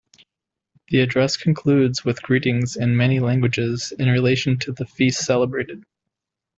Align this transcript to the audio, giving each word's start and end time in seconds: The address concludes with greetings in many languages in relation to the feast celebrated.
The 0.89 1.01
address 1.01 1.37
concludes 1.37 2.03
with 2.03 2.23
greetings 2.23 2.75
in 2.75 2.97
many 2.97 3.19
languages 3.19 3.93
in 3.99 4.09
relation 4.09 4.57
to 4.57 4.71
the 4.71 4.87
feast 4.87 5.23
celebrated. 5.23 5.83